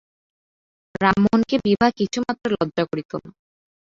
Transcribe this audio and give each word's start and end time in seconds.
রামমোহনকে 1.01 1.55
বিভা 1.65 1.87
কিছুমাত্র 1.99 2.45
লজ্জা 2.53 2.83
করিত 2.89 3.11
না। 3.15 3.29